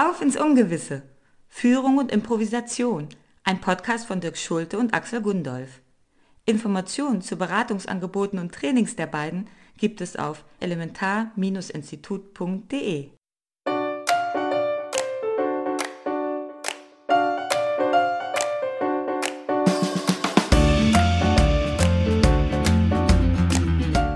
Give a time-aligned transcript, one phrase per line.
[0.00, 1.02] Auf ins Ungewisse.
[1.48, 3.08] Führung und Improvisation.
[3.42, 5.80] Ein Podcast von Dirk Schulte und Axel Gundolf.
[6.44, 13.08] Informationen zu Beratungsangeboten und Trainings der beiden gibt es auf elementar-institut.de.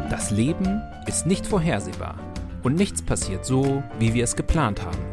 [0.08, 2.20] Das Leben ist nicht vorhersehbar
[2.62, 5.11] und nichts passiert so, wie wir es geplant haben.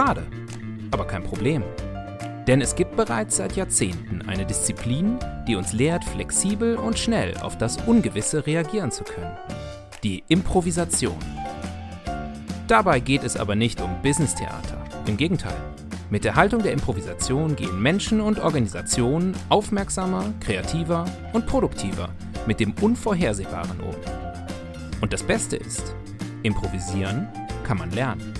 [0.00, 0.26] Schade,
[0.92, 1.62] aber kein Problem.
[2.46, 7.58] Denn es gibt bereits seit Jahrzehnten eine Disziplin, die uns lehrt, flexibel und schnell auf
[7.58, 9.36] das Ungewisse reagieren zu können.
[10.02, 11.18] Die Improvisation.
[12.66, 14.82] Dabei geht es aber nicht um Business-Theater.
[15.04, 15.60] Im Gegenteil.
[16.08, 22.08] Mit der Haltung der Improvisation gehen Menschen und Organisationen aufmerksamer, kreativer und produktiver
[22.46, 23.94] mit dem Unvorhersehbaren um.
[25.02, 25.94] Und das Beste ist,
[26.42, 27.28] improvisieren
[27.64, 28.39] kann man lernen.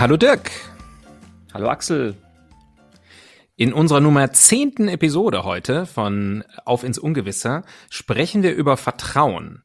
[0.00, 0.50] Hallo Dirk.
[1.52, 2.16] Hallo Axel.
[3.56, 9.62] In unserer Nummer zehnten Episode heute von Auf ins Ungewisse sprechen wir über Vertrauen.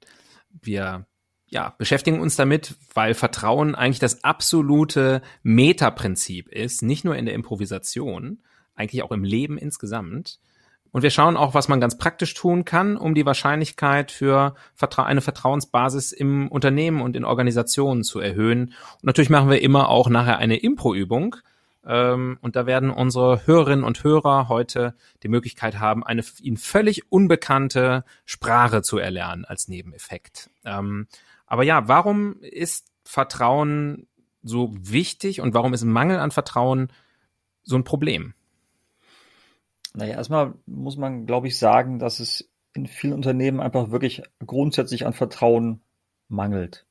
[0.52, 1.08] Wir
[1.46, 7.34] ja, beschäftigen uns damit, weil Vertrauen eigentlich das absolute Metaprinzip ist, nicht nur in der
[7.34, 8.44] Improvisation,
[8.76, 10.42] eigentlich auch im Leben insgesamt.
[10.96, 14.56] Und wir schauen auch, was man ganz praktisch tun kann, um die Wahrscheinlichkeit für
[14.96, 18.68] eine Vertrauensbasis im Unternehmen und in Organisationen zu erhöhen.
[18.94, 21.36] Und natürlich machen wir immer auch nachher eine Impro-Übung.
[21.86, 27.12] Ähm, und da werden unsere Hörerinnen und Hörer heute die Möglichkeit haben, eine ihnen völlig
[27.12, 30.50] unbekannte Sprache zu erlernen als Nebeneffekt.
[30.64, 31.08] Ähm,
[31.46, 34.08] aber ja, warum ist Vertrauen
[34.44, 36.88] so wichtig und warum ist Mangel an Vertrauen
[37.64, 38.34] so ein Problem?
[39.96, 45.06] Naja, erstmal muss man, glaube ich, sagen, dass es in vielen Unternehmen einfach wirklich grundsätzlich
[45.06, 45.82] an Vertrauen
[46.28, 46.86] mangelt.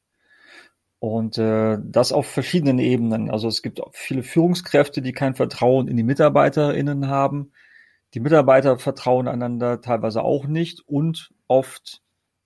[0.99, 3.31] Und äh, das auf verschiedenen Ebenen.
[3.31, 7.53] Also es gibt viele Führungskräfte, die kein Vertrauen in die MitarbeiterInnen haben.
[8.15, 12.01] Die Mitarbeiter vertrauen einander teilweise auch nicht und oft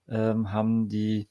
[0.09, 1.29] ähm, haben die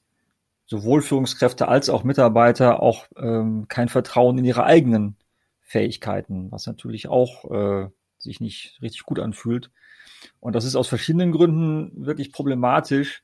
[0.64, 5.16] sowohl Führungskräfte als auch Mitarbeiter auch ähm, kein Vertrauen in ihre eigenen
[5.60, 9.70] Fähigkeiten, was natürlich auch äh, sich nicht richtig gut anfühlt.
[10.40, 13.22] Und das ist aus verschiedenen Gründen wirklich problematisch,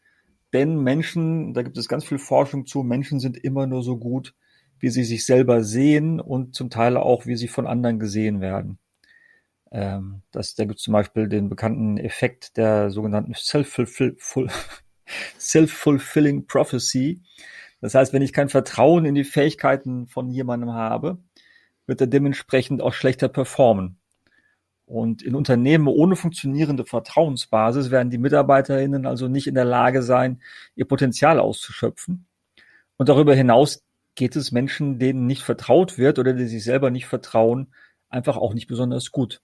[0.52, 4.34] denn Menschen, da gibt es ganz viel Forschung zu, Menschen sind immer nur so gut,
[4.78, 8.78] wie sie sich selber sehen und zum Teil auch, wie sie von anderen gesehen werden.
[9.72, 13.34] Ähm, das, da gibt es zum Beispiel den bekannten Effekt der sogenannten
[15.38, 17.20] Self-Fulfilling Prophecy.
[17.80, 21.18] Das heißt, wenn ich kein Vertrauen in die Fähigkeiten von jemandem habe,
[21.86, 23.98] wird er dementsprechend auch schlechter performen.
[24.86, 30.42] Und in Unternehmen ohne funktionierende Vertrauensbasis werden die MitarbeiterInnen also nicht in der Lage sein,
[30.74, 32.26] ihr Potenzial auszuschöpfen.
[32.96, 33.82] Und darüber hinaus
[34.14, 37.68] geht es Menschen, denen nicht vertraut wird oder die sich selber nicht vertrauen,
[38.08, 39.40] einfach auch nicht besonders gut.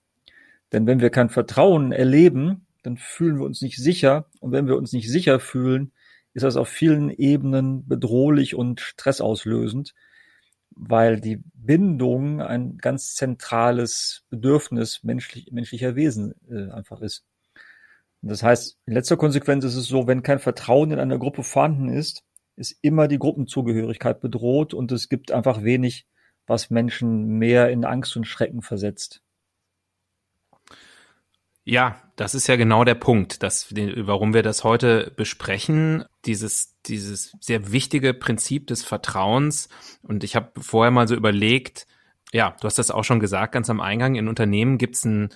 [0.71, 4.27] Denn wenn wir kein Vertrauen erleben, dann fühlen wir uns nicht sicher.
[4.39, 5.91] Und wenn wir uns nicht sicher fühlen,
[6.33, 9.93] ist das auf vielen Ebenen bedrohlich und stressauslösend
[10.75, 17.25] weil die Bindung ein ganz zentrales Bedürfnis menschlich, menschlicher Wesen äh, einfach ist.
[18.21, 21.43] Und das heißt, in letzter Konsequenz ist es so, wenn kein Vertrauen in einer Gruppe
[21.43, 22.23] vorhanden ist,
[22.55, 26.05] ist immer die Gruppenzugehörigkeit bedroht und es gibt einfach wenig,
[26.47, 29.21] was Menschen mehr in Angst und Schrecken versetzt.
[31.63, 36.05] Ja, das ist ja genau der Punkt, dass, warum wir das heute besprechen.
[36.25, 39.69] Dieses, dieses sehr wichtige Prinzip des Vertrauens.
[40.01, 41.87] Und ich habe vorher mal so überlegt,
[42.31, 45.29] ja, du hast das auch schon gesagt, ganz am Eingang, in Unternehmen gibt es ein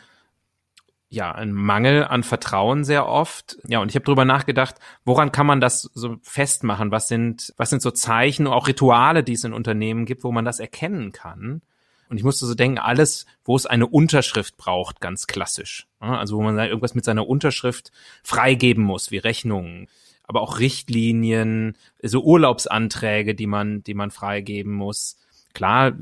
[1.10, 3.58] ja, ein Mangel an Vertrauen sehr oft.
[3.68, 4.76] Ja, und ich habe drüber nachgedacht,
[5.06, 6.92] woran kann man das so festmachen?
[6.92, 10.46] Was sind, was sind so Zeichen, auch Rituale, die es in Unternehmen gibt, wo man
[10.46, 11.62] das erkennen kann?
[12.10, 15.88] Und ich musste so denken, alles, wo es eine Unterschrift braucht, ganz klassisch.
[16.00, 17.92] Also wo man irgendwas mit seiner Unterschrift
[18.24, 19.88] freigeben muss, wie Rechnungen,
[20.24, 25.18] aber auch Richtlinien, so Urlaubsanträge, die man, die man freigeben muss.
[25.54, 25.94] Klar,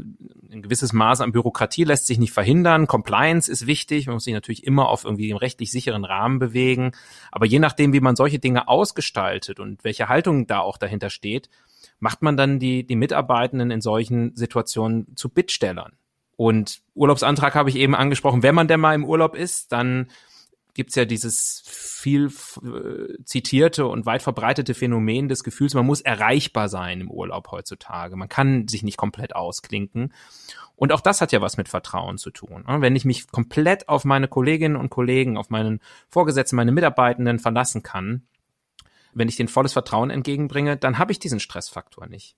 [0.52, 2.88] ein gewisses Maß an Bürokratie lässt sich nicht verhindern.
[2.88, 4.08] Compliance ist wichtig.
[4.08, 6.94] Man muss sich natürlich immer auf irgendwie im rechtlich sicheren Rahmen bewegen.
[7.32, 11.50] Aber je nachdem, wie man solche Dinge ausgestaltet und welche Haltung da auch dahinter steht,
[12.04, 15.94] macht man dann die, die Mitarbeitenden in solchen Situationen zu Bittstellern.
[16.36, 18.44] Und Urlaubsantrag habe ich eben angesprochen.
[18.44, 20.08] Wenn man denn mal im Urlaub ist, dann
[20.74, 26.68] gibt's ja dieses viel äh, zitierte und weit verbreitete Phänomen des Gefühls, man muss erreichbar
[26.68, 28.18] sein im Urlaub heutzutage.
[28.18, 30.14] Man kann sich nicht komplett ausklinken.
[30.76, 32.66] Und auch das hat ja was mit Vertrauen zu tun.
[32.68, 32.82] Ne?
[32.82, 35.80] Wenn ich mich komplett auf meine Kolleginnen und Kollegen, auf meinen
[36.10, 38.24] Vorgesetzten, meine Mitarbeitenden verlassen kann,
[39.16, 42.36] wenn ich den volles Vertrauen entgegenbringe, dann habe ich diesen Stressfaktor nicht.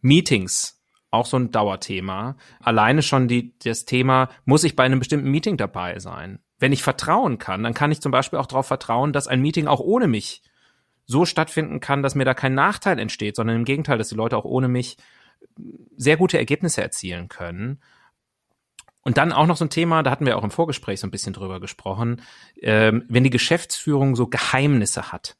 [0.00, 0.80] Meetings,
[1.10, 2.36] auch so ein Dauerthema.
[2.60, 6.40] Alleine schon die, das Thema, muss ich bei einem bestimmten Meeting dabei sein?
[6.58, 9.66] Wenn ich vertrauen kann, dann kann ich zum Beispiel auch darauf vertrauen, dass ein Meeting
[9.66, 10.42] auch ohne mich
[11.06, 14.36] so stattfinden kann, dass mir da kein Nachteil entsteht, sondern im Gegenteil, dass die Leute
[14.36, 14.96] auch ohne mich
[15.96, 17.80] sehr gute Ergebnisse erzielen können.
[19.02, 21.10] Und dann auch noch so ein Thema, da hatten wir auch im Vorgespräch so ein
[21.10, 22.22] bisschen drüber gesprochen,
[22.60, 25.36] ähm, wenn die Geschäftsführung so Geheimnisse hat.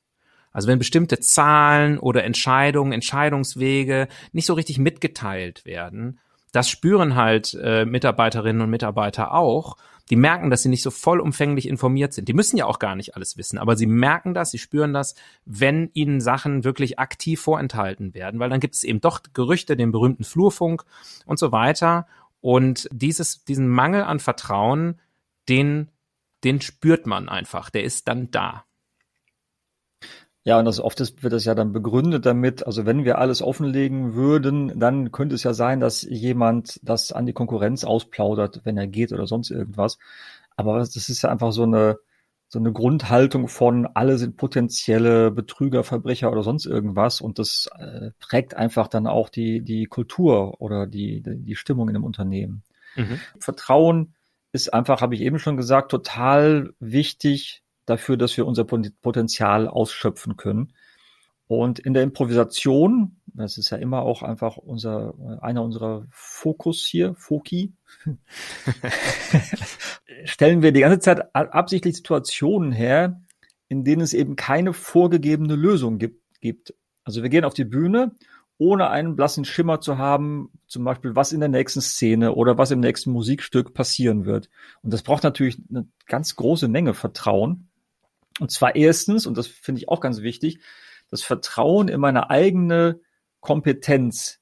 [0.52, 6.18] Also wenn bestimmte Zahlen oder Entscheidungen, Entscheidungswege nicht so richtig mitgeteilt werden,
[6.52, 9.76] das spüren halt äh, Mitarbeiterinnen und Mitarbeiter auch.
[10.10, 12.26] Die merken, dass sie nicht so vollumfänglich informiert sind.
[12.26, 15.14] Die müssen ja auch gar nicht alles wissen, aber sie merken das, sie spüren das,
[15.44, 19.92] wenn ihnen Sachen wirklich aktiv vorenthalten werden, weil dann gibt es eben doch Gerüchte, den
[19.92, 20.84] berühmten Flurfunk
[21.26, 22.08] und so weiter.
[22.40, 24.98] Und dieses, diesen Mangel an Vertrauen,
[25.48, 25.90] den,
[26.42, 27.70] den spürt man einfach.
[27.70, 28.64] Der ist dann da.
[30.44, 33.42] Ja, und das oft ist, wird das ja dann begründet damit, also wenn wir alles
[33.42, 38.78] offenlegen würden, dann könnte es ja sein, dass jemand das an die Konkurrenz ausplaudert, wenn
[38.78, 39.98] er geht oder sonst irgendwas.
[40.56, 41.98] Aber das ist ja einfach so eine,
[42.48, 47.20] so eine Grundhaltung von, alle sind potenzielle Betrüger, Verbrecher oder sonst irgendwas.
[47.20, 51.96] Und das äh, prägt einfach dann auch die, die Kultur oder die, die Stimmung in
[51.96, 52.62] einem Unternehmen.
[52.96, 53.20] Mhm.
[53.38, 54.14] Vertrauen
[54.52, 60.36] ist einfach, habe ich eben schon gesagt, total wichtig dafür, dass wir unser Potenzial ausschöpfen
[60.36, 60.72] können.
[61.50, 67.16] Und in der Improvisation, das ist ja immer auch einfach unser, einer unserer Fokus hier,
[67.16, 67.72] Foki,
[70.24, 73.20] stellen wir die ganze Zeit absichtlich Situationen her,
[73.66, 76.22] in denen es eben keine vorgegebene Lösung gibt.
[76.40, 76.74] gibt.
[77.02, 78.12] Also wir gehen auf die Bühne,
[78.60, 82.70] ohne einen blassen Schimmer zu haben, zum Beispiel, was in der nächsten Szene oder was
[82.70, 84.50] im nächsten Musikstück passieren wird.
[84.82, 87.69] Und das braucht natürlich eine ganz große Menge Vertrauen.
[88.40, 90.60] Und zwar erstens, und das finde ich auch ganz wichtig,
[91.10, 93.00] das Vertrauen in meine eigene
[93.40, 94.40] Kompetenz.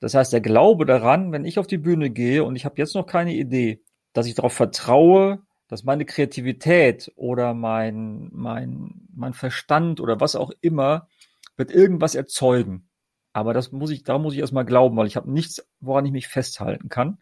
[0.00, 2.94] Das heißt, der Glaube daran, wenn ich auf die Bühne gehe und ich habe jetzt
[2.94, 3.82] noch keine Idee,
[4.12, 10.52] dass ich darauf vertraue, dass meine Kreativität oder mein, mein, mein Verstand oder was auch
[10.60, 11.08] immer
[11.56, 12.88] wird irgendwas erzeugen.
[13.32, 16.12] Aber das muss ich, da muss ich erstmal glauben, weil ich habe nichts, woran ich
[16.12, 17.18] mich festhalten kann.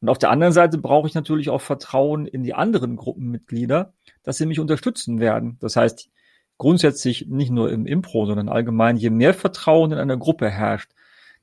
[0.00, 4.36] Und auf der anderen Seite brauche ich natürlich auch Vertrauen in die anderen Gruppenmitglieder, dass
[4.36, 5.56] sie mich unterstützen werden.
[5.60, 6.10] Das heißt,
[6.58, 10.92] grundsätzlich nicht nur im Impro, sondern allgemein, je mehr Vertrauen in einer Gruppe herrscht,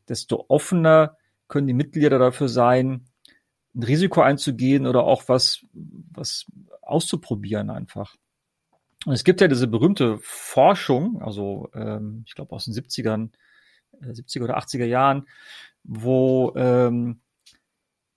[0.07, 1.17] desto offener
[1.47, 3.05] können die Mitglieder dafür sein,
[3.75, 6.45] ein Risiko einzugehen oder auch was, was
[6.81, 8.15] auszuprobieren einfach.
[9.05, 13.31] Und es gibt ja diese berühmte Forschung, also ähm, ich glaube aus den 70ern,
[14.01, 15.27] äh, 70er oder 80er Jahren,
[15.83, 17.19] wo ähm,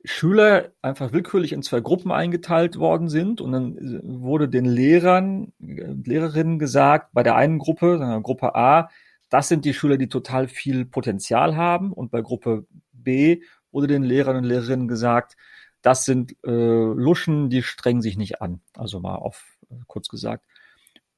[0.07, 5.53] Schüler einfach willkürlich in zwei Gruppen eingeteilt worden sind und dann äh, wurde den Lehrern,
[5.61, 8.89] äh, Lehrerinnen gesagt, bei der einen Gruppe, Gruppe A,
[9.29, 13.43] das sind die Schüler, die total viel Potenzial haben und bei Gruppe B
[13.73, 15.37] wurde den Lehrern und Lehrerinnen gesagt,
[15.83, 18.61] das sind äh, Luschen, die strengen sich nicht an.
[18.75, 20.45] Also mal auf äh, kurz gesagt.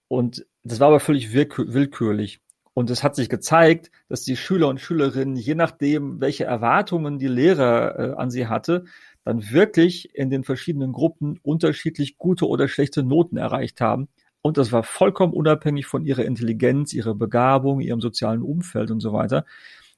[0.08, 2.40] Und das war aber völlig willkürlich.
[2.78, 7.26] Und es hat sich gezeigt, dass die Schüler und Schülerinnen, je nachdem, welche Erwartungen die
[7.26, 8.84] Lehrer äh, an sie hatte,
[9.24, 14.06] dann wirklich in den verschiedenen Gruppen unterschiedlich gute oder schlechte Noten erreicht haben.
[14.42, 19.12] Und das war vollkommen unabhängig von ihrer Intelligenz, ihrer Begabung, ihrem sozialen Umfeld und so
[19.12, 19.44] weiter.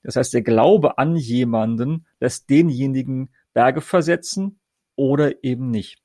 [0.03, 4.59] Das heißt, der Glaube an jemanden lässt denjenigen Berge versetzen
[4.97, 5.99] oder eben nicht.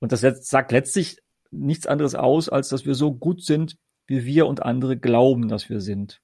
[0.00, 1.18] Und das sagt letztlich
[1.52, 5.68] nichts anderes aus, als dass wir so gut sind, wie wir und andere glauben, dass
[5.68, 6.20] wir sind.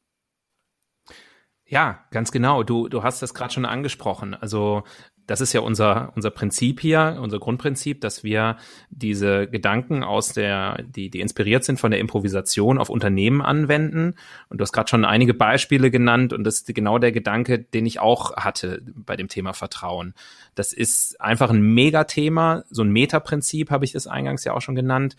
[1.66, 2.62] Ja, ganz genau.
[2.62, 4.34] Du, du hast das gerade schon angesprochen.
[4.34, 4.82] Also
[5.26, 8.56] das ist ja unser, unser Prinzip hier, unser Grundprinzip, dass wir
[8.90, 14.16] diese Gedanken aus der, die, die inspiriert sind von der Improvisation auf Unternehmen anwenden.
[14.48, 17.86] Und du hast gerade schon einige Beispiele genannt und das ist genau der Gedanke, den
[17.86, 20.14] ich auch hatte bei dem Thema Vertrauen.
[20.54, 24.74] Das ist einfach ein Megathema, so ein Metaprinzip habe ich das eingangs ja auch schon
[24.74, 25.16] genannt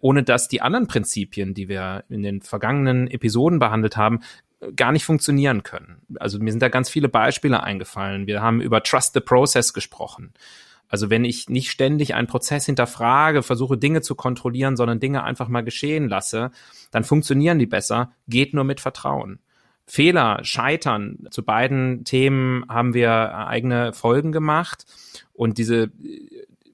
[0.00, 4.20] ohne dass die anderen Prinzipien, die wir in den vergangenen Episoden behandelt haben,
[4.76, 6.02] gar nicht funktionieren können.
[6.18, 8.26] Also mir sind da ganz viele Beispiele eingefallen.
[8.26, 10.34] Wir haben über Trust the Process gesprochen.
[10.88, 15.48] Also wenn ich nicht ständig einen Prozess hinterfrage, versuche Dinge zu kontrollieren, sondern Dinge einfach
[15.48, 16.50] mal geschehen lasse,
[16.90, 19.38] dann funktionieren die besser, geht nur mit Vertrauen.
[19.86, 24.84] Fehler, Scheitern, zu beiden Themen haben wir eigene Folgen gemacht
[25.32, 25.90] und diese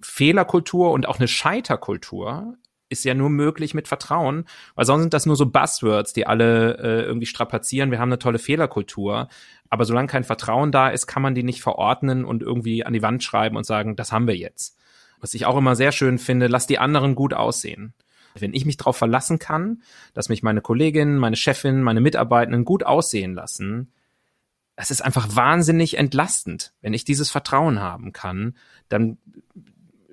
[0.02, 2.56] Fehlerkultur und auch eine Scheiterkultur
[2.88, 6.78] ist ja nur möglich mit Vertrauen, weil sonst sind das nur so Buzzwords, die alle
[6.78, 7.90] äh, irgendwie strapazieren.
[7.90, 9.28] Wir haben eine tolle Fehlerkultur,
[9.68, 13.02] aber solange kein Vertrauen da ist, kann man die nicht verordnen und irgendwie an die
[13.02, 14.78] Wand schreiben und sagen, das haben wir jetzt.
[15.20, 17.94] Was ich auch immer sehr schön finde, lass die anderen gut aussehen.
[18.38, 22.84] Wenn ich mich darauf verlassen kann, dass mich meine Kolleginnen, meine Chefin, meine Mitarbeitenden gut
[22.84, 23.92] aussehen lassen,
[24.76, 26.74] es ist einfach wahnsinnig entlastend.
[26.82, 28.54] Wenn ich dieses Vertrauen haben kann,
[28.90, 29.16] dann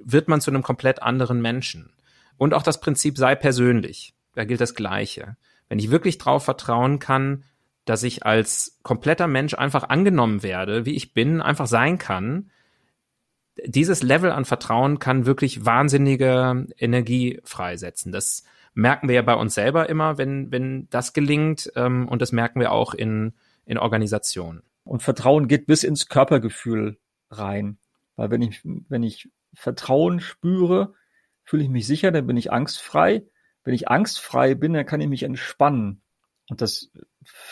[0.06, 1.93] wird man zu einem komplett anderen Menschen.
[2.38, 4.14] Und auch das Prinzip sei persönlich.
[4.36, 5.38] Da gilt das Gleiche.
[5.70, 7.44] Wenn ich wirklich drauf vertrauen kann,
[7.86, 12.50] dass ich als kompletter Mensch einfach angenommen werde, wie ich bin, einfach sein kann,
[13.66, 18.12] dieses Level an Vertrauen kann wirklich wahnsinnige Energie freisetzen.
[18.12, 21.72] Das merken wir ja bei uns selber immer, wenn, wenn das gelingt.
[21.76, 23.34] Ähm, und das merken wir auch in,
[23.66, 24.64] in Organisationen.
[24.84, 26.98] Und Vertrauen geht bis ins Körpergefühl
[27.30, 27.78] rein.
[28.16, 30.94] Weil wenn ich, wenn ich Vertrauen spüre,
[31.44, 33.26] fühle ich mich sicher, dann bin ich angstfrei.
[33.64, 36.02] Wenn ich angstfrei bin, dann kann ich mich entspannen.
[36.50, 36.92] Und das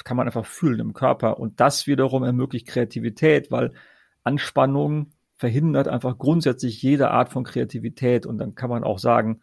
[0.03, 1.39] kann man einfach fühlen im Körper.
[1.39, 3.73] Und das wiederum ermöglicht Kreativität, weil
[4.23, 8.25] Anspannung verhindert einfach grundsätzlich jede Art von Kreativität.
[8.25, 9.41] Und dann kann man auch sagen,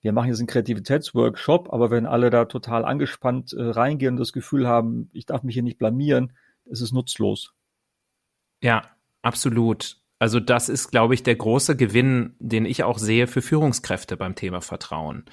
[0.00, 4.32] wir machen jetzt einen Kreativitätsworkshop, aber wenn alle da total angespannt äh, reingehen und das
[4.32, 6.32] Gefühl haben, ich darf mich hier nicht blamieren,
[6.64, 7.54] ist es nutzlos.
[8.62, 8.82] Ja,
[9.22, 10.00] absolut.
[10.18, 14.34] Also das ist, glaube ich, der große Gewinn, den ich auch sehe für Führungskräfte beim
[14.34, 15.24] Thema Vertrauen.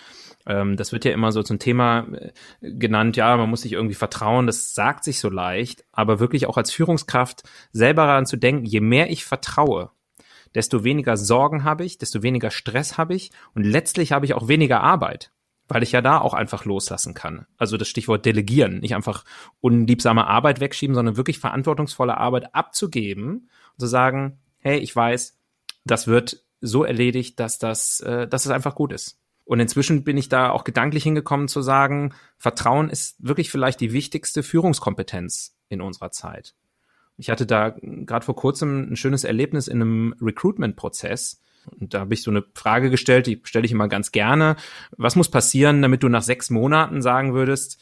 [0.46, 3.96] Ähm, das wird ja immer so zum Thema äh, genannt, ja, man muss sich irgendwie
[3.96, 8.66] vertrauen, das sagt sich so leicht, aber wirklich auch als Führungskraft selber daran zu denken,
[8.66, 9.92] je mehr ich vertraue,
[10.54, 14.50] desto weniger Sorgen habe ich, desto weniger Stress habe ich und letztlich habe ich auch
[14.50, 15.32] weniger Arbeit,
[15.70, 17.46] weil ich ja da auch einfach loslassen kann.
[17.58, 19.24] Also das Stichwort delegieren, nicht einfach
[19.62, 25.38] unliebsame Arbeit wegschieben, sondern wirklich verantwortungsvolle Arbeit abzugeben und zu sagen, hey, ich weiß,
[25.86, 29.20] das wird so erledigt, dass das, äh, dass es einfach gut ist.
[29.46, 33.92] Und inzwischen bin ich da auch gedanklich hingekommen zu sagen, Vertrauen ist wirklich vielleicht die
[33.92, 36.56] wichtigste Führungskompetenz in unserer Zeit.
[37.18, 41.42] Ich hatte da gerade vor kurzem ein schönes Erlebnis in einem Recruitment-Prozess.
[41.80, 44.56] Und da habe ich so eine Frage gestellt, die stelle ich immer ganz gerne.
[44.98, 47.80] Was muss passieren, damit du nach sechs Monaten sagen würdest,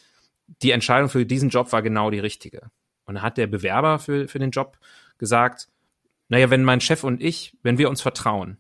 [0.64, 2.72] die Entscheidung für diesen Job war genau die richtige?
[3.06, 4.78] Und da hat der Bewerber für, für den Job
[5.18, 5.70] gesagt,
[6.32, 8.58] naja, wenn mein Chef und ich, wenn wir uns vertrauen,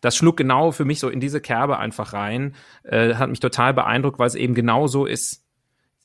[0.00, 2.54] das schlug genau für mich so in diese Kerbe einfach rein,
[2.84, 5.44] äh, hat mich total beeindruckt, weil es eben genau so ist.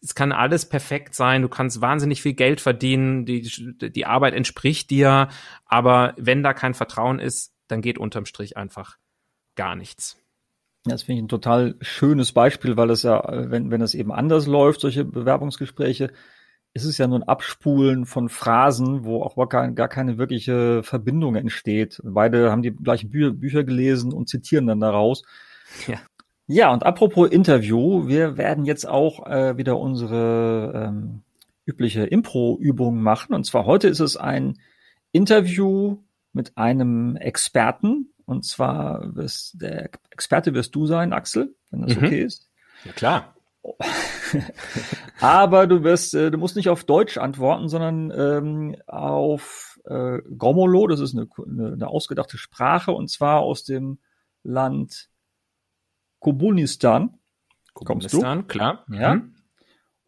[0.02, 3.44] Es kann alles perfekt sein, du kannst wahnsinnig viel Geld verdienen, die,
[3.78, 5.30] die Arbeit entspricht dir,
[5.66, 8.98] aber wenn da kein Vertrauen ist, dann geht unterm Strich einfach
[9.56, 10.18] gar nichts.
[10.86, 14.48] Das finde ich ein total schönes Beispiel, weil es ja, wenn, wenn es eben anders
[14.48, 16.12] läuft, solche Bewerbungsgespräche,
[16.77, 21.36] ist es ja nur ein Abspulen von Phrasen, wo auch gar, gar keine wirkliche Verbindung
[21.36, 22.00] entsteht.
[22.03, 25.24] Beide haben die gleichen Bü Bücher gelesen und zitieren dann daraus.
[25.88, 25.98] Ja.
[26.50, 31.24] Ja, und apropos Interview, wir werden jetzt auch äh, wieder unsere ähm,
[31.65, 33.36] übliche Impro-Übung machen.
[33.36, 34.57] Und zwar heute ist es ein
[35.12, 35.98] Interview
[36.31, 38.13] mit einem Experten.
[38.25, 42.05] Und zwar wirst, der Experte wirst du sein, Axel, wenn das mhm.
[42.05, 42.50] okay ist.
[42.86, 43.37] Ja, klar.
[45.20, 50.88] Aber du wirst, äh, du musst nicht auf Deutsch antworten, sondern ähm, auf äh, Gomolo.
[50.88, 54.00] Das ist eine, eine, eine ausgedachte Sprache und zwar aus dem
[54.44, 55.10] Land
[56.20, 57.18] Kobunistan.
[57.74, 58.86] Kobunistan, klar.
[58.90, 59.16] Ja.
[59.16, 59.36] Mhm.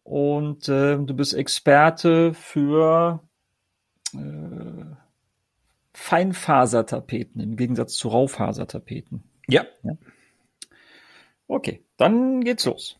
[0.02, 3.22] Und äh, du bist Experte für
[4.14, 4.84] äh,
[5.92, 9.22] Feinfasertapeten im Gegensatz zu Raufasertapeten.
[9.46, 9.64] Ja.
[9.82, 9.92] ja.
[11.46, 12.99] Okay, dann geht's los.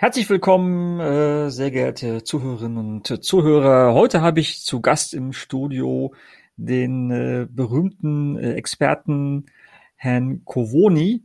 [0.00, 3.92] Herzlich willkommen, äh, sehr geehrte Zuhörerinnen und Zuhörer.
[3.92, 6.14] Heute habe ich zu Gast im Studio
[6.56, 9.44] den äh, berühmten äh, Experten
[9.96, 11.24] Herrn Kovoni,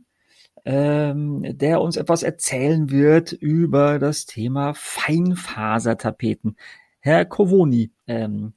[0.66, 6.58] ähm, der uns etwas erzählen wird über das Thema Feinfasertapeten.
[7.00, 8.52] Herr Kovoni, ähm,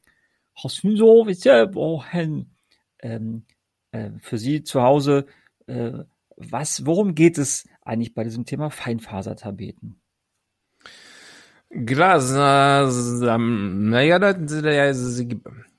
[3.01, 3.45] ähm,
[3.93, 5.27] äh, für Sie zu Hause,
[5.67, 5.93] äh,
[6.35, 9.98] was, worum geht es eigentlich bei diesem Thema Feinfasertapeten?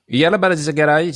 [0.07, 1.11] Yalla bara garaj.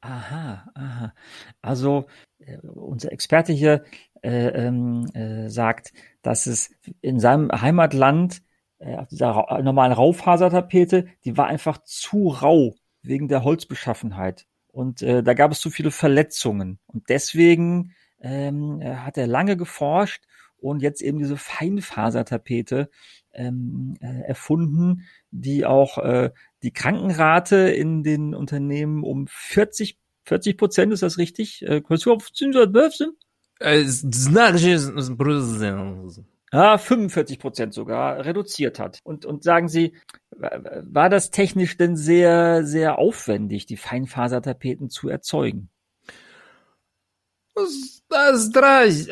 [0.00, 1.12] Aha, aha.
[1.62, 2.06] Also
[2.38, 3.84] äh, unser Experte hier
[4.22, 6.70] äh, ähm, äh, sagt, dass es
[7.00, 8.42] in seinem Heimatland
[8.78, 14.46] äh, dieser normalen Raufasertapete, die war einfach zu rau wegen der Holzbeschaffenheit.
[14.72, 16.78] Und äh, da gab es zu viele Verletzungen.
[16.86, 20.24] Und deswegen ähm, äh, hat er lange geforscht
[20.56, 22.90] und jetzt eben diese Feinfasertapete
[23.34, 26.30] ähm, äh, erfunden, die auch äh,
[26.62, 31.62] die Krankenrate in den Unternehmen um 40 40 Prozent, ist das richtig?
[31.62, 31.80] Äh,
[36.52, 39.00] ah, 45 Prozent sogar reduziert hat.
[39.04, 39.94] Und, und sagen Sie,
[40.36, 45.68] war das technisch denn sehr, sehr aufwendig, die Feinfasertapeten zu erzeugen?
[47.54, 49.08] Zdrać,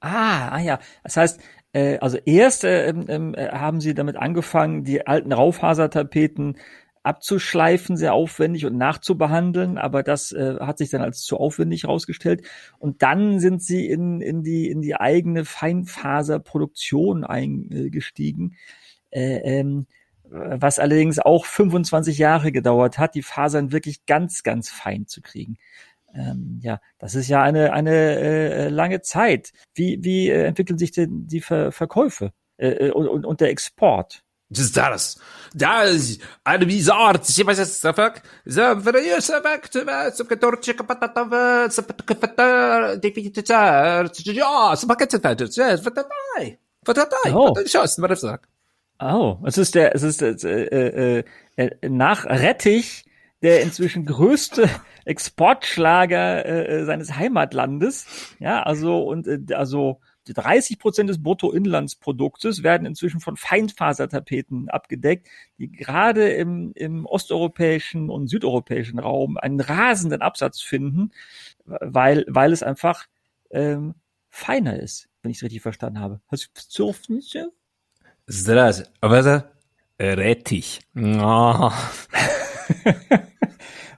[0.00, 0.78] Ah, ah ja.
[1.02, 1.40] Das heißt,
[1.72, 6.56] äh, also erst äh, äh, haben sie damit angefangen, die alten Raufasertapeten
[7.04, 12.46] abzuschleifen, sehr aufwendig und nachzubehandeln, aber das äh, hat sich dann als zu aufwendig herausgestellt.
[12.78, 18.56] Und dann sind sie in, in, die, in die eigene Feinfaserproduktion eingestiegen,
[19.10, 19.86] äh, ähm,
[20.30, 25.58] was allerdings auch 25 Jahre gedauert hat, die Fasern wirklich ganz, ganz fein zu kriegen.
[26.14, 29.52] Ähm, ja, das ist ja eine, eine äh, lange Zeit.
[29.74, 34.23] Wie, wie äh, entwickeln sich denn die Ver Verkäufe äh, und, und, und der Export?
[34.56, 35.18] Zaraz.
[35.54, 36.18] Zaraz.
[36.44, 37.30] Ale mi zart.
[37.30, 38.22] Się was jest safak.
[38.46, 39.68] Zawraje safak.
[40.14, 41.68] Subkatorcie kapatatowe.
[41.70, 42.96] Subkafata.
[42.96, 44.10] Definitycar.
[44.26, 44.74] Ja,
[45.76, 46.58] verdatai.
[46.86, 47.32] Verdatai.
[47.32, 47.54] Oh.
[47.66, 48.48] Schaust, ich sag.
[49.00, 51.24] Oh, es ist der, es ist äh, äh,
[51.56, 53.04] äh, nach Rettich
[53.42, 54.70] der inzwischen größte
[55.04, 58.06] Exportschlager äh, seines Heimatlandes.
[58.38, 65.28] Ja, also und äh, also 30 Prozent des Bruttoinlandsproduktes werden inzwischen von Feinfasertapeten abgedeckt,
[65.58, 71.12] die gerade im, im osteuropäischen und südeuropäischen Raum einen rasenden Absatz finden,
[71.64, 73.06] weil, weil es einfach
[73.50, 73.94] ähm,
[74.30, 76.20] feiner ist, wenn ich es richtig verstanden habe.
[76.28, 76.48] Hast du
[78.30, 79.22] Zdraz, aber
[79.98, 80.80] Rettich.
[80.96, 81.70] Oh.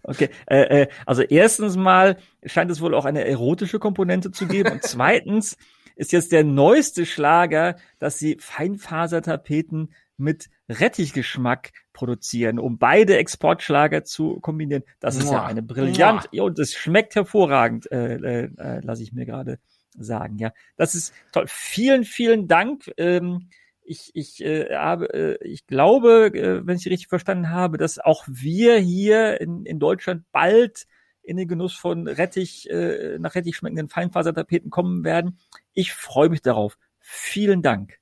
[0.08, 4.70] Okay, äh, äh, also erstens mal scheint es wohl auch eine erotische Komponente zu geben
[4.70, 5.56] und zweitens
[5.96, 14.38] ist jetzt der neueste Schlager, dass sie Feinfasertapeten mit Rettichgeschmack produzieren, um beide Exportschlager zu
[14.40, 14.84] kombinieren.
[15.00, 19.12] Das ist ja eine brillant ja, und es schmeckt hervorragend, äh, äh, äh, lasse ich
[19.12, 19.58] mir gerade
[19.98, 20.38] sagen.
[20.38, 21.46] Ja, das ist toll.
[21.48, 22.92] Vielen, vielen Dank.
[22.96, 23.48] Ähm,
[23.82, 28.24] ich, ich, äh, habe, äh, ich glaube, äh, wenn ich richtig verstanden habe, dass auch
[28.26, 30.86] wir hier in, in Deutschland bald
[31.26, 35.38] in den Genuss von Rettich, äh, nach Rettich schmeckenden Feinfasertapeten kommen werden.
[35.72, 36.78] Ich freue mich darauf.
[37.00, 37.98] Vielen Dank.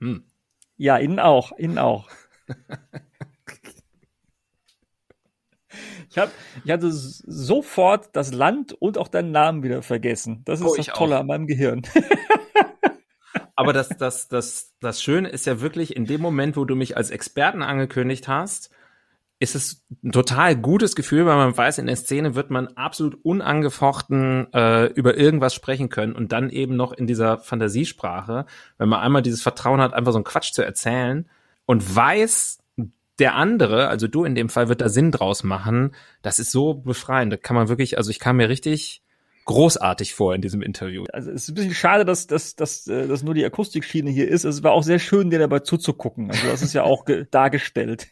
[0.00, 0.24] Hm.
[0.76, 2.08] Ja, Ihnen auch, Ihnen auch.
[6.10, 6.32] Ich, hab,
[6.64, 10.42] ich hatte sofort das Land und auch deinen Namen wieder vergessen.
[10.46, 11.20] Das ist oh, das Tolle auch.
[11.20, 11.82] an meinem Gehirn.
[13.56, 16.96] Aber das, das, das, das Schöne ist ja wirklich, in dem Moment, wo du mich
[16.96, 18.70] als Experten angekündigt hast,
[19.40, 23.24] ist es ein total gutes Gefühl, weil man weiß, in der Szene wird man absolut
[23.24, 28.46] unangefochten äh, über irgendwas sprechen können und dann eben noch in dieser Fantasiesprache,
[28.78, 31.28] wenn man einmal dieses Vertrauen hat, einfach so einen Quatsch zu erzählen
[31.66, 32.58] und weiß,
[33.18, 35.94] der andere, also du in dem Fall, wird da Sinn draus machen.
[36.22, 37.32] Das ist so befreiend.
[37.32, 39.02] Da kann man wirklich, also ich kam mir richtig
[39.44, 41.04] großartig vor in diesem Interview.
[41.12, 44.28] Also es ist ein bisschen schade, dass, dass, dass, äh, dass nur die Akustikschiene hier
[44.28, 44.44] ist.
[44.44, 46.30] Es war auch sehr schön, dir dabei zuzugucken.
[46.30, 48.08] Also das ist ja auch dargestellt.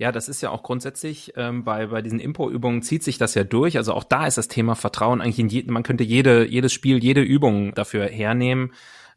[0.00, 3.44] Ja, das ist ja auch grundsätzlich ähm, bei bei diesen Impo-Übungen zieht sich das ja
[3.44, 3.76] durch.
[3.76, 7.04] Also auch da ist das Thema Vertrauen eigentlich in je, man könnte jede jedes Spiel,
[7.04, 8.72] jede Übung dafür hernehmen,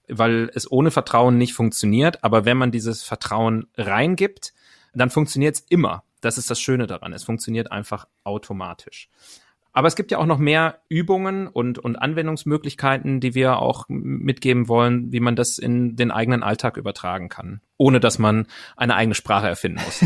[0.09, 2.21] weil es ohne Vertrauen nicht funktioniert.
[2.25, 4.53] Aber wenn man dieses Vertrauen reingibt,
[4.93, 6.03] dann funktioniert es immer.
[6.19, 7.13] Das ist das Schöne daran.
[7.13, 9.07] Es funktioniert einfach automatisch.
[9.73, 14.67] Aber es gibt ja auch noch mehr Übungen und, und Anwendungsmöglichkeiten, die wir auch mitgeben
[14.67, 18.45] wollen, wie man das in den eigenen Alltag übertragen kann, ohne dass man
[18.77, 20.05] eine eigene Sprache erfinden muss.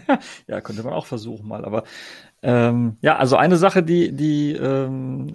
[0.46, 1.66] ja, könnte man auch versuchen mal.
[1.66, 1.84] Aber
[2.42, 5.30] ähm, ja, also eine Sache, die, die, ähm,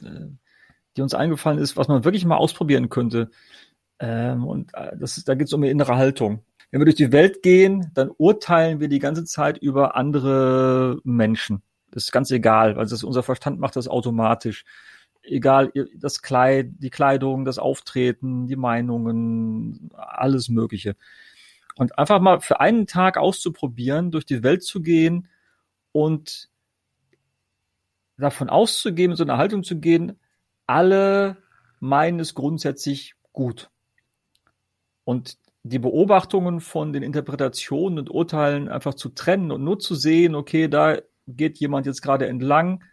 [0.97, 3.29] die uns eingefallen ist, was man wirklich mal ausprobieren könnte.
[3.99, 6.43] Ähm, und äh, das ist, da geht es um eine innere Haltung.
[6.71, 11.61] Wenn wir durch die Welt gehen, dann urteilen wir die ganze Zeit über andere Menschen.
[11.97, 14.65] Ist ganz egal, weil das, unser Verstand macht das automatisch.
[15.23, 20.95] Egal, das Kleid, die Kleidung, das Auftreten, die Meinungen, alles Mögliche.
[21.75, 25.27] Und einfach mal für einen Tag auszuprobieren, durch die Welt zu gehen
[25.91, 26.49] und
[28.17, 30.19] davon auszugehen, so eine Haltung zu gehen,
[30.67, 31.37] alle
[31.79, 33.69] meinen es grundsätzlich gut.
[35.03, 40.35] Und die Beobachtungen von den Interpretationen und Urteilen einfach zu trennen und nur zu sehen,
[40.35, 42.83] okay, da geht jemand jetzt gerade entlang,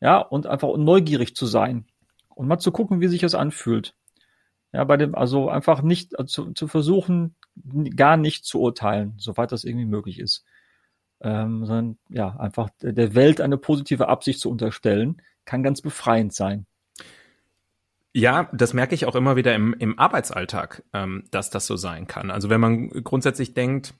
[0.00, 1.86] ja, und einfach neugierig zu sein
[2.34, 3.94] und mal zu gucken, wie sich das anfühlt.
[4.72, 7.36] Ja, bei dem, also einfach nicht also zu, versuchen,
[7.96, 10.44] gar nicht zu urteilen, soweit das irgendwie möglich ist.
[11.20, 16.66] Ähm, sondern ja, einfach der Welt eine positive Absicht zu unterstellen, kann ganz befreiend sein.
[18.12, 22.06] Ja, das merke ich auch immer wieder im, im Arbeitsalltag, ähm, dass das so sein
[22.06, 22.30] kann.
[22.30, 23.94] Also wenn man grundsätzlich denkt,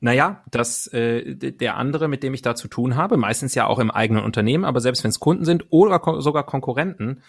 [0.00, 3.78] Naja, dass äh, der andere, mit dem ich da zu tun habe, meistens ja auch
[3.78, 7.22] im eigenen Unternehmen, aber selbst wenn es Kunden sind oder ko sogar Konkurrenten,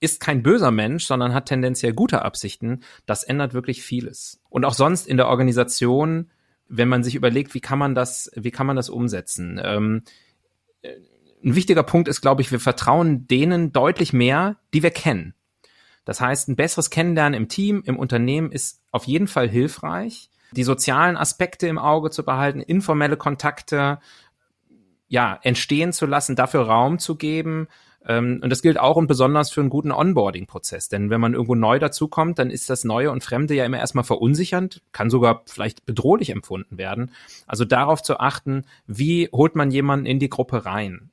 [0.00, 2.80] ist kein böser Mensch, sondern hat tendenziell gute Absichten.
[3.06, 4.40] Das ändert wirklich vieles.
[4.48, 6.30] Und auch sonst in der Organisation,
[6.68, 9.60] wenn man sich überlegt, wie kann man das, wie kann man das umsetzen?
[9.62, 10.02] Ähm,
[11.44, 15.34] ein wichtiger Punkt ist, glaube ich, wir vertrauen denen deutlich mehr, die wir kennen.
[16.04, 20.64] Das heißt, ein besseres Kennenlernen im Team, im Unternehmen ist auf jeden Fall hilfreich die
[20.64, 23.98] sozialen Aspekte im Auge zu behalten, informelle Kontakte
[25.08, 27.68] ja entstehen zu lassen, dafür Raum zu geben.
[28.06, 30.88] Ähm, und das gilt auch und besonders für einen guten Onboarding-Prozess.
[30.88, 34.04] Denn wenn man irgendwo neu dazukommt, dann ist das Neue und Fremde ja immer erstmal
[34.04, 37.12] verunsichernd, kann sogar vielleicht bedrohlich empfunden werden.
[37.46, 41.10] Also darauf zu achten, wie holt man jemanden in die Gruppe rein.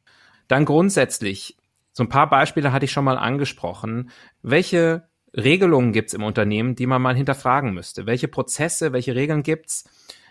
[0.48, 1.58] Dann grundsätzlich,
[1.94, 4.10] so ein paar Beispiele hatte ich schon mal angesprochen.
[4.42, 5.04] Welche
[5.36, 8.06] Regelungen gibt's im Unternehmen, die man mal hinterfragen müsste?
[8.06, 9.90] Welche Prozesse, welche Regeln gibt's,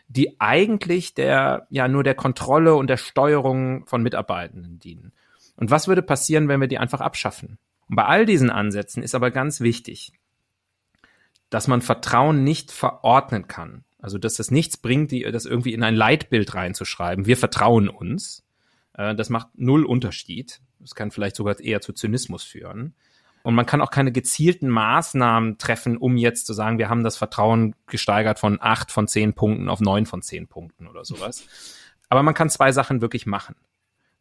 [0.08, 5.12] die eigentlich der, ja, nur der Kontrolle und der Steuerung von Mitarbeitenden dienen?
[5.56, 7.58] Und was würde passieren, wenn wir die einfach abschaffen?
[7.88, 10.12] Und bei all diesen Ansätzen ist aber ganz wichtig,
[11.50, 13.84] dass man Vertrauen nicht verordnen kann.
[13.98, 17.26] Also, dass das nichts bringt, die, das irgendwie in ein Leitbild reinzuschreiben.
[17.26, 18.44] Wir vertrauen uns.
[18.94, 20.60] Äh, das macht null Unterschied.
[20.78, 22.94] Das kann vielleicht sogar eher zu Zynismus führen.
[23.42, 27.16] Und man kann auch keine gezielten Maßnahmen treffen, um jetzt zu sagen, wir haben das
[27.16, 31.46] Vertrauen gesteigert von acht von zehn Punkten auf neun von zehn Punkten oder sowas.
[32.09, 33.57] Aber man kann zwei Sachen wirklich machen.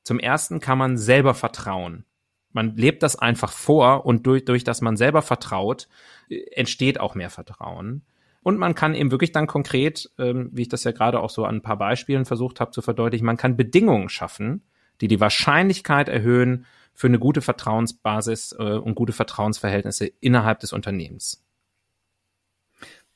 [0.03, 2.05] Zum ersten kann man selber vertrauen.
[2.51, 5.87] Man lebt das einfach vor und durch, durch das man selber vertraut,
[6.29, 8.03] entsteht auch mehr Vertrauen.
[8.41, 11.45] Und man kann eben wirklich dann konkret, ähm, wie ich das ja gerade auch so
[11.45, 14.63] an ein paar Beispielen versucht habe zu verdeutlichen, man kann Bedingungen schaffen,
[15.01, 16.65] die die Wahrscheinlichkeit erhöhen,
[16.99, 21.41] für eine gute Vertrauensbasis äh, und gute Vertrauensverhältnisse innerhalb des Unternehmens.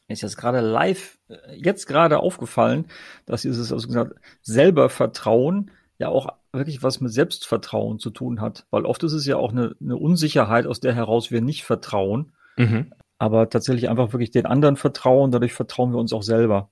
[0.07, 2.85] Mir ist jetzt gerade live, äh, jetzt gerade aufgefallen,
[3.25, 8.65] dass dieses also gesagt, selber Vertrauen ja auch wirklich was mit Selbstvertrauen zu tun hat.
[8.71, 12.31] Weil oft ist es ja auch eine, eine Unsicherheit, aus der heraus wir nicht vertrauen.
[12.55, 12.93] Mhm.
[13.17, 16.69] Aber tatsächlich einfach wirklich den anderen vertrauen, dadurch vertrauen wir uns auch selber.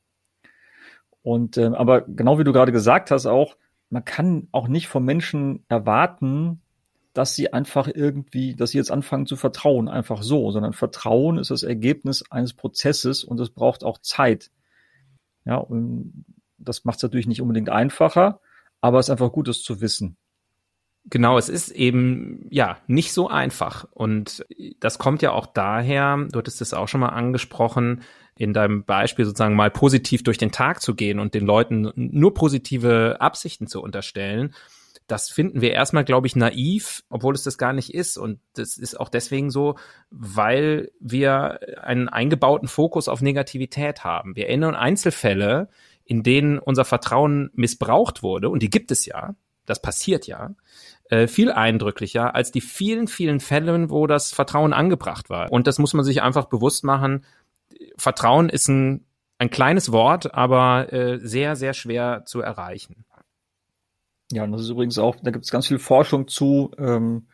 [1.24, 3.58] Und äh, aber genau wie du gerade gesagt hast, auch,
[3.90, 6.62] man kann auch nicht vom Menschen erwarten,
[7.14, 11.52] dass sie einfach irgendwie, dass sie jetzt anfangen zu vertrauen, einfach so, sondern Vertrauen ist
[11.52, 14.50] das Ergebnis eines Prozesses und es braucht auch Zeit.
[15.46, 16.26] Ja, und
[16.58, 18.40] das macht es natürlich nicht unbedingt einfacher,
[18.80, 20.18] aber es ist einfach gut, es zu wissen.
[21.06, 24.46] Genau, es ist eben ja nicht so einfach und
[24.80, 28.04] das kommt ja auch daher, du hattest es auch schon mal angesprochen,
[28.38, 32.34] in deinem Beispiel sozusagen mal positiv durch den Tag zu gehen und den Leuten nur
[32.34, 34.54] positive Absichten zu unterstellen
[35.12, 38.18] das finden wir erstmal, glaube ich, naiv, obwohl es das gar nicht ist.
[38.18, 39.76] Und das ist auch deswegen so,
[40.10, 44.38] weil wir einen eingebauten Fokus auf Negativität haben.
[44.38, 45.68] Wir erinnern Einzelfälle,
[46.06, 50.56] in denen unser Vertrauen missbraucht wurde, und die gibt es ja, das passiert ja,
[51.10, 55.52] äh, viel eindrücklicher als die vielen, vielen Fälle, wo das Vertrauen angebracht war.
[55.52, 57.26] Und das muss man sich einfach bewusst machen.
[57.98, 59.06] Vertrauen ist ein,
[59.38, 63.04] ein kleines Wort, aber äh, sehr, sehr schwer zu erreichen.
[64.32, 66.72] Ja, und das ist übrigens auch, da gibt es ganz viel Forschung zu.
[66.78, 67.28] Ähm,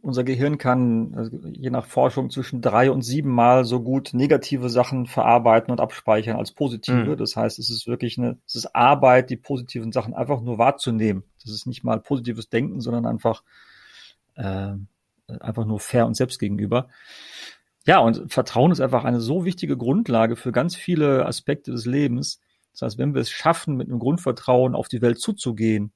[0.00, 4.68] unser Gehirn kann also je nach Forschung zwischen drei und sieben Mal so gut negative
[4.68, 7.10] Sachen verarbeiten und abspeichern als positive.
[7.10, 7.16] Mhm.
[7.16, 11.24] Das heißt, es ist wirklich eine, es ist Arbeit, die positiven Sachen einfach nur wahrzunehmen.
[11.42, 13.42] Das ist nicht mal positives Denken, sondern einfach,
[14.34, 14.72] äh,
[15.40, 16.88] einfach nur fair und selbst gegenüber.
[17.86, 22.40] Ja, und Vertrauen ist einfach eine so wichtige Grundlage für ganz viele Aspekte des Lebens.
[22.72, 25.92] Das heißt, wenn wir es schaffen, mit einem Grundvertrauen auf die Welt zuzugehen,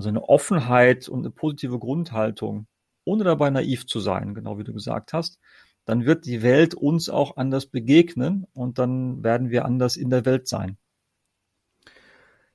[0.00, 2.66] also eine Offenheit und eine positive Grundhaltung,
[3.04, 5.38] ohne dabei naiv zu sein, genau wie du gesagt hast,
[5.84, 10.24] dann wird die Welt uns auch anders begegnen und dann werden wir anders in der
[10.24, 10.78] Welt sein.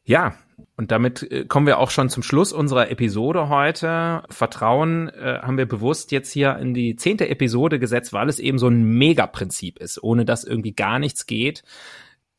[0.03, 0.35] Ja,
[0.75, 4.23] und damit äh, kommen wir auch schon zum Schluss unserer Episode heute.
[4.29, 8.57] Vertrauen äh, haben wir bewusst jetzt hier in die zehnte Episode gesetzt, weil es eben
[8.57, 11.63] so ein Megaprinzip ist, ohne dass irgendwie gar nichts geht.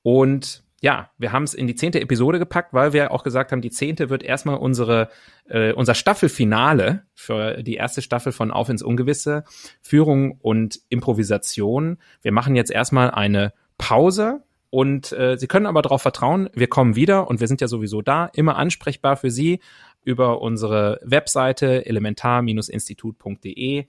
[0.03, 3.63] Und ja, wir haben es in die zehnte Episode gepackt, weil wir auch gesagt haben,
[3.63, 5.09] die zehnte wird erstmal unsere
[5.49, 9.45] äh, unser Staffelfinale für die erste Staffel von Auf ins Ungewisse,
[9.81, 11.97] Führung und Improvisation.
[12.21, 16.95] Wir machen jetzt erstmal eine Pause und äh, Sie können aber darauf vertrauen, wir kommen
[16.95, 19.61] wieder und wir sind ja sowieso da, immer ansprechbar für Sie
[20.05, 23.87] über unsere Webseite elementar-institut.de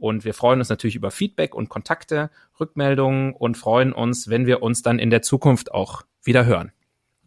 [0.00, 4.62] und wir freuen uns natürlich über Feedback und Kontakte, Rückmeldungen und freuen uns, wenn wir
[4.62, 6.72] uns dann in der Zukunft auch wieder hören.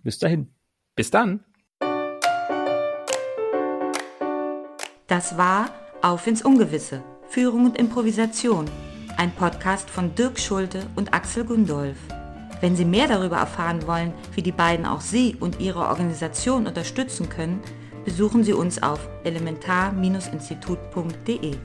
[0.04, 0.48] Bis dahin.
[0.96, 1.42] Bis dann.
[5.08, 5.70] Das war
[6.02, 7.04] Auf ins Ungewisse.
[7.28, 8.70] Führung und Improvisation.
[9.18, 11.98] Ein Podcast von Dirk Schulte und Axel Gundolf.
[12.62, 17.30] Wenn Sie mehr darüber erfahren wollen, wie die beiden auch Sie und Ihre Organisation unterstützen
[17.30, 17.62] können,
[18.06, 21.56] besuchen Sie uns auf elementar-institut.de.